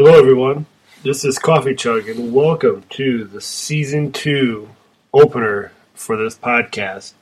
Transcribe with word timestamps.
Hello, 0.00 0.16
everyone. 0.16 0.66
This 1.02 1.24
is 1.24 1.40
Coffee 1.40 1.74
Chug, 1.74 2.08
and 2.08 2.32
welcome 2.32 2.84
to 2.90 3.24
the 3.24 3.40
season 3.40 4.12
two 4.12 4.68
opener 5.12 5.72
for 5.92 6.16
this 6.16 6.38
podcast. 6.38 7.14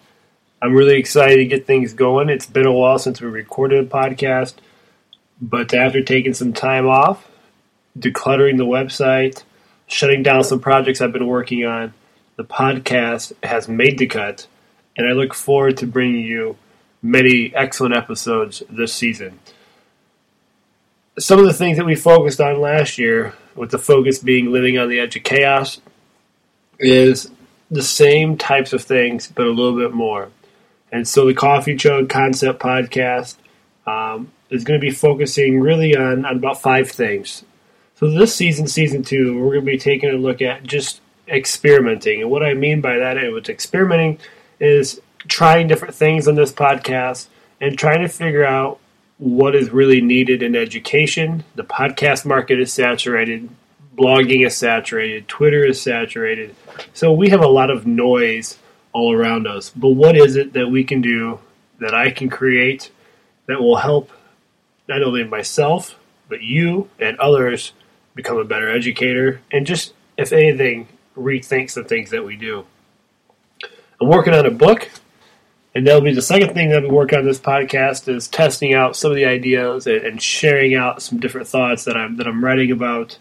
I'm 0.61 0.75
really 0.75 0.99
excited 0.99 1.37
to 1.37 1.47
get 1.47 1.67
things 1.67 1.95
going. 1.95 2.29
It's 2.29 2.45
been 2.45 2.67
a 2.67 2.73
while 2.75 2.99
since 2.99 3.19
we 3.19 3.29
recorded 3.29 3.83
a 3.83 3.89
podcast, 3.89 4.57
but 5.41 5.73
after 5.73 6.03
taking 6.03 6.35
some 6.35 6.53
time 6.53 6.87
off, 6.87 7.27
decluttering 7.99 8.59
the 8.59 8.67
website, 8.67 9.43
shutting 9.87 10.23
down 10.23 10.45
some 10.45 10.61
projects 10.61 11.01
I've 11.01 11.15
been 11.15 11.29
working 11.29 11.65
on, 11.65 11.95
the 12.37 12.45
podcast 12.45 13.33
has 13.43 13.69
made 13.69 13.97
the 13.97 14.07
cut, 14.07 14.49
and 14.99 15.09
I 15.09 15.13
look 15.13 15.33
forward 15.33 15.79
to 15.79 15.87
bringing 15.87 16.27
you 16.27 16.59
many 17.01 17.55
excellent 17.55 17.97
episodes 17.97 18.63
this 18.69 18.93
season 18.93 19.41
some 21.19 21.39
of 21.39 21.47
the 21.47 21.53
things 21.53 21.79
that 21.79 21.87
we 21.87 21.95
focused 21.95 22.41
on 22.41 22.61
last 22.61 22.99
year, 22.99 23.35
with 23.55 23.71
the 23.71 23.79
focus 23.79 24.19
being 24.19 24.53
living 24.53 24.79
on 24.79 24.89
the 24.89 25.01
edge 25.01 25.17
of 25.17 25.23
chaos, 25.23 25.81
is 26.79 27.31
the 27.71 27.83
same 27.83 28.37
types 28.37 28.73
of 28.73 28.83
things, 28.83 29.27
but 29.35 29.47
a 29.47 29.51
little 29.51 29.77
bit 29.77 29.93
more. 29.93 30.31
And 30.93 31.09
so 31.09 31.27
the 31.27 31.35
Coffee 31.35 31.77
Chug 31.77 32.09
Concept 32.09 32.61
Podcast 32.61 33.37
um, 33.87 34.31
is 34.51 34.63
going 34.63 34.79
to 34.79 34.85
be 34.85 34.93
focusing 34.93 35.61
really 35.61 35.97
on, 35.97 36.25
on 36.25 36.37
about 36.37 36.61
five 36.61 36.91
things. 36.91 37.45
So 37.97 38.11
this 38.11 38.35
season, 38.35 38.67
season 38.67 39.03
two, 39.03 39.39
we're 39.39 39.55
going 39.55 39.65
to 39.65 39.73
be 39.73 39.79
taking 39.79 40.11
a 40.11 40.19
look 40.19 40.43
at 40.43 40.63
just 40.63 41.01
experimenting. 41.29 42.21
And 42.21 42.31
what 42.31 42.43
I 42.43 42.55
mean 42.55 42.81
by 42.81 42.99
that 42.99 43.17
with 43.33 43.49
experimenting 43.49 44.19
is 44.61 45.01
trying 45.27 45.67
different 45.67 45.95
things 45.95 46.29
on 46.29 46.35
this 46.35 46.53
podcast 46.53 47.27
and 47.61 47.77
trying 47.77 48.03
to 48.03 48.09
figure 48.09 48.45
out 48.45 48.79
what 49.19 49.55
is 49.55 49.71
really 49.71 50.01
needed 50.01 50.43
in 50.43 50.55
education. 50.55 51.45
The 51.55 51.65
podcast 51.65 52.25
market 52.25 52.61
is 52.61 52.73
saturated, 52.73 53.49
blogging 53.97 54.47
is 54.47 54.57
saturated, 54.57 55.27
Twitter 55.29 55.65
is 55.65 55.81
saturated. 55.81 56.55
So 56.93 57.13
we 57.13 57.31
have 57.31 57.41
a 57.41 57.49
lot 57.49 57.71
of 57.71 57.87
noise 57.87 58.59
all 58.93 59.15
around 59.15 59.47
us. 59.47 59.71
But 59.71 59.91
what 59.91 60.17
is 60.17 60.37
it 60.37 60.53
that 60.53 60.69
we 60.69 60.85
can 60.85 61.01
do 61.01 61.41
that 61.79 61.95
I 61.95 62.11
can 62.11 62.29
create 62.29 62.91
that 63.47 63.61
will 63.61 63.77
help 63.77 64.11
not 64.89 65.03
only 65.03 65.25
myself, 65.25 65.97
but 66.29 66.43
you 66.43 66.89
and 66.99 67.19
others 67.19 67.73
become 68.15 68.39
a 68.39 68.45
better 68.45 68.69
educator 68.69 69.41
and 69.51 69.67
just, 69.67 69.95
if 70.17 70.33
anything, 70.33 70.89
rethink 71.17 71.71
some 71.71 71.85
things 71.85 72.11
that 72.11 72.25
we 72.25 72.37
do? 72.37 72.67
I'm 74.01 74.09
working 74.09 74.35
on 74.35 74.45
a 74.45 74.51
book 74.51 74.91
and 75.77 75.87
that'll 75.87 76.01
be 76.01 76.15
the 76.15 76.23
second 76.23 76.55
thing 76.55 76.71
that 76.71 76.85
we 76.85 76.89
work 76.89 77.13
on 77.13 77.27
this 77.27 77.39
podcast 77.39 78.09
is 78.09 78.29
testing 78.29 78.73
out 78.73 78.97
some 78.97 79.11
of 79.11 79.17
the 79.17 79.27
ideas 79.27 79.87
and, 79.87 80.07
and 80.07 80.23
sharing 80.23 80.75
out 80.75 81.03
some 81.03 81.21
different 81.21 81.49
thoughts 81.49 81.85
that 81.85 81.99
I'm 81.99 82.17
that 82.17 82.27
I'm 82.27 82.43
writing 82.43 82.71
about. 82.71 83.19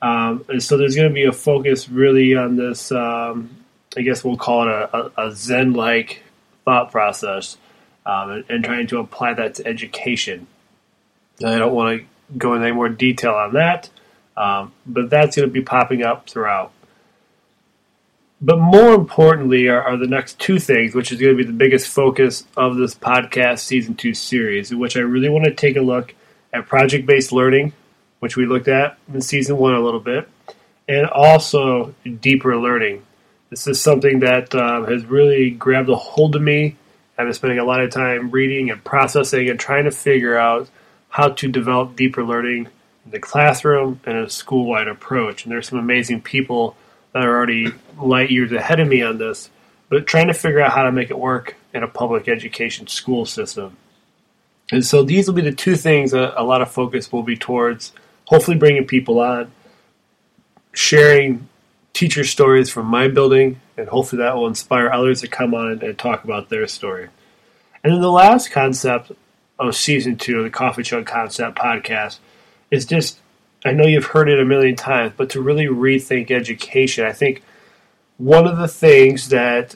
Um, 0.00 0.44
and 0.48 0.62
so 0.62 0.76
there's 0.76 0.94
going 0.94 1.08
to 1.08 1.14
be 1.14 1.24
a 1.24 1.32
focus 1.32 1.88
really 1.88 2.36
on 2.36 2.54
this. 2.54 2.92
Um, 2.92 3.56
I 3.96 4.02
guess 4.02 4.22
we'll 4.22 4.36
call 4.36 4.68
it 4.68 4.68
a, 4.68 4.96
a, 4.96 5.28
a 5.30 5.32
Zen-like 5.34 6.22
thought 6.64 6.92
process, 6.92 7.56
um, 8.04 8.30
and, 8.30 8.44
and, 8.50 8.64
trying 8.64 8.86
to 8.88 8.98
apply 9.00 9.34
that 9.34 9.56
to 9.56 9.66
education. 9.66 10.46
I 11.44 11.58
don't 11.58 11.74
want 11.74 12.02
to 12.02 12.06
go 12.38 12.54
into 12.54 12.68
any 12.68 12.76
more 12.76 12.88
detail 12.88 13.32
on 13.32 13.54
that, 13.54 13.90
um, 14.36 14.72
but 14.86 15.10
that's 15.10 15.34
going 15.34 15.48
to 15.48 15.52
be 15.52 15.62
popping 15.62 16.04
up 16.04 16.28
throughout. 16.30 16.70
But 18.40 18.58
more 18.58 18.94
importantly 18.94 19.68
are, 19.68 19.82
are, 19.82 19.96
the 19.96 20.06
next 20.06 20.38
two 20.38 20.58
things, 20.58 20.94
which 20.94 21.10
is 21.10 21.18
going 21.18 21.36
to 21.36 21.42
be 21.42 21.46
the 21.46 21.56
biggest 21.56 21.88
focus 21.88 22.44
of 22.56 22.76
this 22.76 22.94
podcast 22.94 23.60
season 23.60 23.94
two 23.94 24.12
series, 24.12 24.70
in 24.70 24.78
which 24.78 24.96
I 24.96 25.00
really 25.00 25.30
want 25.30 25.46
to 25.46 25.54
take 25.54 25.76
a 25.76 25.80
look 25.80 26.14
at 26.52 26.66
project 26.66 27.06
based 27.06 27.32
learning, 27.32 27.72
which 28.18 28.36
we 28.36 28.44
looked 28.44 28.68
at 28.68 28.98
in 29.12 29.22
season 29.22 29.56
one 29.56 29.74
a 29.74 29.80
little 29.80 30.00
bit, 30.00 30.28
and 30.86 31.06
also 31.06 31.94
deeper 32.20 32.58
learning. 32.58 33.04
This 33.48 33.66
is 33.66 33.80
something 33.80 34.20
that 34.20 34.54
uh, 34.54 34.84
has 34.84 35.06
really 35.06 35.50
grabbed 35.50 35.88
a 35.88 35.96
hold 35.96 36.36
of 36.36 36.42
me. 36.42 36.76
I've 37.16 37.26
been 37.26 37.32
spending 37.32 37.58
a 37.58 37.64
lot 37.64 37.80
of 37.80 37.90
time 37.90 38.30
reading 38.30 38.70
and 38.70 38.84
processing 38.84 39.48
and 39.48 39.58
trying 39.58 39.84
to 39.84 39.90
figure 39.90 40.36
out 40.36 40.68
how 41.08 41.28
to 41.28 41.48
develop 41.48 41.96
deeper 41.96 42.22
learning 42.22 42.68
in 43.06 43.10
the 43.12 43.18
classroom 43.18 44.00
and 44.04 44.18
a 44.18 44.28
school 44.28 44.66
wide 44.66 44.88
approach. 44.88 45.44
And 45.44 45.52
there's 45.52 45.68
some 45.68 45.78
amazing 45.78 46.20
people 46.20 46.76
that 47.16 47.24
are 47.24 47.34
already 47.34 47.72
light 47.98 48.30
years 48.30 48.52
ahead 48.52 48.78
of 48.78 48.86
me 48.86 49.00
on 49.00 49.16
this, 49.16 49.48
but 49.88 50.06
trying 50.06 50.26
to 50.26 50.34
figure 50.34 50.60
out 50.60 50.72
how 50.72 50.82
to 50.82 50.92
make 50.92 51.08
it 51.08 51.18
work 51.18 51.56
in 51.72 51.82
a 51.82 51.88
public 51.88 52.28
education 52.28 52.86
school 52.88 53.24
system. 53.24 53.74
And 54.70 54.84
so 54.84 55.02
these 55.02 55.26
will 55.26 55.34
be 55.34 55.40
the 55.40 55.50
two 55.50 55.76
things 55.76 56.10
that 56.10 56.38
a 56.38 56.44
lot 56.44 56.60
of 56.60 56.70
focus 56.70 57.10
will 57.10 57.22
be 57.22 57.34
towards 57.34 57.94
hopefully 58.26 58.58
bringing 58.58 58.86
people 58.86 59.18
on, 59.18 59.50
sharing 60.74 61.48
teacher 61.94 62.22
stories 62.22 62.68
from 62.68 62.84
my 62.84 63.08
building, 63.08 63.62
and 63.78 63.88
hopefully 63.88 64.20
that 64.20 64.36
will 64.36 64.46
inspire 64.46 64.90
others 64.90 65.22
to 65.22 65.28
come 65.28 65.54
on 65.54 65.82
and 65.82 65.98
talk 65.98 66.22
about 66.22 66.50
their 66.50 66.66
story. 66.66 67.08
And 67.82 67.94
then 67.94 68.02
the 68.02 68.10
last 68.10 68.50
concept 68.50 69.10
of 69.58 69.74
season 69.74 70.18
two 70.18 70.36
of 70.36 70.44
the 70.44 70.50
Coffee 70.50 70.82
Chug 70.82 71.06
Concept 71.06 71.56
podcast 71.56 72.18
is 72.70 72.84
just 72.84 73.20
I 73.66 73.72
know 73.72 73.84
you've 73.84 74.06
heard 74.06 74.28
it 74.28 74.38
a 74.38 74.44
million 74.44 74.76
times, 74.76 75.12
but 75.16 75.30
to 75.30 75.40
really 75.40 75.66
rethink 75.66 76.30
education, 76.30 77.04
I 77.04 77.12
think 77.12 77.42
one 78.16 78.46
of 78.46 78.58
the 78.58 78.68
things 78.68 79.30
that 79.30 79.74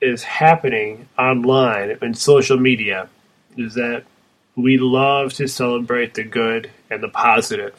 is 0.00 0.22
happening 0.22 1.06
online 1.18 1.98
and 2.00 2.16
social 2.16 2.58
media 2.58 3.08
is 3.56 3.74
that 3.74 4.04
we 4.56 4.78
love 4.78 5.34
to 5.34 5.46
celebrate 5.46 6.14
the 6.14 6.24
good 6.24 6.70
and 6.88 7.02
the 7.02 7.08
positive, 7.08 7.74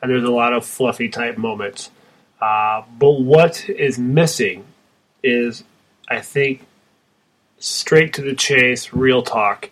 and 0.00 0.10
there's 0.10 0.24
a 0.24 0.30
lot 0.30 0.54
of 0.54 0.64
fluffy 0.64 1.08
type 1.08 1.36
moments. 1.36 1.90
Uh, 2.40 2.82
but 2.98 3.20
what 3.20 3.68
is 3.68 3.98
missing 3.98 4.64
is, 5.22 5.62
I 6.08 6.20
think, 6.20 6.64
straight 7.58 8.14
to 8.14 8.22
the 8.22 8.34
chase, 8.34 8.92
real 8.92 9.22
talk 9.22 9.70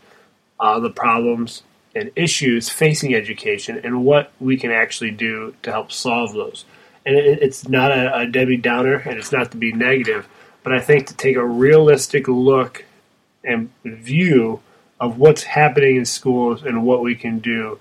on 0.60 0.82
the 0.82 0.90
problems 0.90 1.62
and 1.94 2.10
issues 2.16 2.68
facing 2.68 3.14
education 3.14 3.80
and 3.84 4.04
what 4.04 4.32
we 4.40 4.56
can 4.56 4.70
actually 4.70 5.10
do 5.10 5.54
to 5.62 5.70
help 5.70 5.92
solve 5.92 6.32
those. 6.32 6.64
And 7.06 7.16
it, 7.16 7.42
it's 7.42 7.68
not 7.68 7.92
a, 7.92 8.20
a 8.20 8.26
Debbie 8.26 8.56
Downer 8.56 8.96
and 8.96 9.18
it's 9.18 9.32
not 9.32 9.50
to 9.52 9.56
be 9.56 9.72
negative, 9.72 10.28
but 10.62 10.72
I 10.72 10.80
think 10.80 11.06
to 11.06 11.16
take 11.16 11.36
a 11.36 11.44
realistic 11.44 12.28
look 12.28 12.84
and 13.42 13.70
view 13.84 14.60
of 14.98 15.18
what's 15.18 15.42
happening 15.42 15.96
in 15.96 16.04
schools 16.04 16.62
and 16.62 16.84
what 16.84 17.02
we 17.02 17.14
can 17.14 17.38
do 17.38 17.78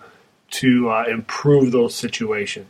to 0.49 0.89
uh, 0.89 1.05
improve 1.09 1.71
those 1.71 1.95
situations. 1.95 2.67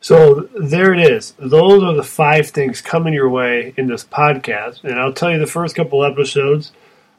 So 0.00 0.48
there 0.58 0.92
it 0.92 1.00
is. 1.00 1.34
Those 1.38 1.82
are 1.82 1.94
the 1.94 2.02
five 2.02 2.50
things 2.50 2.80
coming 2.80 3.14
your 3.14 3.28
way 3.28 3.74
in 3.76 3.86
this 3.86 4.04
podcast. 4.04 4.82
And 4.82 4.98
I'll 4.98 5.12
tell 5.12 5.30
you 5.30 5.38
the 5.38 5.46
first 5.46 5.76
couple 5.76 6.04
episodes 6.04 6.72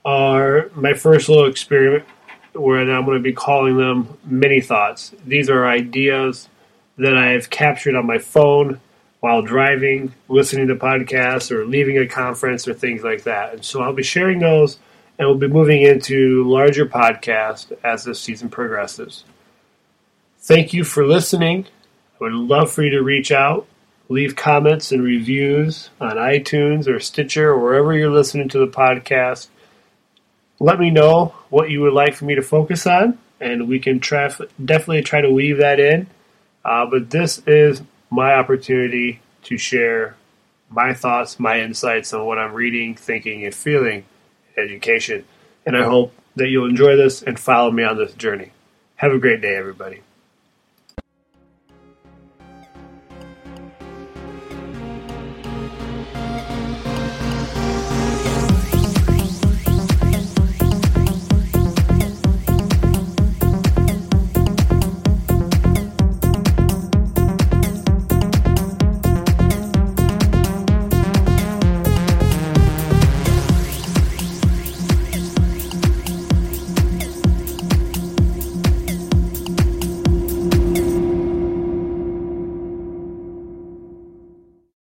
are 0.04 0.70
my 0.76 0.94
first 0.94 1.30
little 1.30 1.46
experiment 1.46 2.06
where 2.54 2.80
I'm 2.80 3.06
going 3.06 3.18
to 3.18 3.24
be 3.24 3.34
calling 3.34 3.78
them 3.78 4.18
mini 4.26 4.62
thoughts. 4.62 5.14
These 5.26 5.50
are 5.50 5.68
ideas 5.68 6.50
that 6.98 7.18
I've 7.18 7.50
captured 7.50 7.96
on 7.96 8.06
my 8.06 8.20
phone 8.20 8.80
while 9.20 9.42
driving, 9.42 10.14
listening 10.28 10.68
to 10.68 10.76
podcasts, 10.76 11.52
or 11.52 11.66
leaving 11.66 11.98
a 11.98 12.08
conference, 12.08 12.68
or 12.68 12.74
things 12.74 13.04
like 13.04 13.24
that. 13.24 13.54
And 13.54 13.66
so 13.66 13.82
I'll 13.82 13.94
be 13.94 14.04
sharing 14.04 14.40
those, 14.40 14.78
and 15.18 15.28
we'll 15.28 15.38
be 15.38 15.48
moving 15.48 15.82
into 15.82 16.44
larger 16.44 16.86
podcasts 16.86 17.72
as 17.84 18.04
this 18.04 18.20
season 18.20 18.50
progresses. 18.50 19.24
Thank 20.40 20.74
you 20.74 20.84
for 20.84 21.06
listening. 21.06 21.68
I 22.20 22.26
would 22.26 22.34
love 22.34 22.72
for 22.72 22.84
you 22.84 22.90
to 22.92 23.02
reach 23.02 23.32
out, 23.32 23.66
leave 24.10 24.36
comments 24.36 24.92
and 24.92 25.02
reviews 25.02 25.90
on 26.02 26.18
iTunes 26.18 26.88
or 26.88 27.00
Stitcher 27.00 27.52
or 27.52 27.60
wherever 27.60 27.94
you're 27.94 28.12
listening 28.12 28.50
to 28.50 28.60
the 28.60 28.68
podcast 28.68 29.48
let 30.60 30.80
me 30.80 30.90
know 30.90 31.34
what 31.50 31.70
you 31.70 31.82
would 31.82 31.94
like 31.94 32.16
for 32.16 32.26
me 32.26 32.36
to 32.36 32.42
focus 32.42 32.88
on, 32.88 33.18
and 33.40 33.68
we 33.68 33.80
can 33.80 34.00
try 34.00 34.30
definitely 34.64 35.02
try 35.02 35.22
to 35.22 35.32
weave 35.32 35.58
that 35.58 35.80
in. 35.80 36.08
Uh, 36.64 36.86
but 36.86 37.10
this 37.10 37.42
is 37.46 37.82
my 38.10 38.34
opportunity 38.34 39.22
to 39.44 39.58
share 39.58 40.16
my 40.70 40.94
thoughts, 40.94 41.40
my 41.40 41.60
insights 41.60 42.14
on 42.14 42.26
what 42.26 42.40
I'm 42.40 42.54
reading, 42.54 42.96
thinking, 42.96 43.46
and 43.46 43.54
feeling 43.54 44.06
in 44.56 44.64
education. 44.64 45.26
And 45.66 45.78
I 45.78 45.84
hope 45.84 46.14
that 46.36 46.48
you'll 46.48 46.70
enjoy 46.70 46.96
this 46.96 47.22
and 47.22 47.40
follow 47.40 47.72
me 47.72 47.84
on 47.84 47.98
this 47.98 48.14
journey. 48.14 48.52
Have 48.96 49.12
a 49.12 49.20
great 49.20 49.42
day, 49.42 49.56
everybody. 49.56 50.02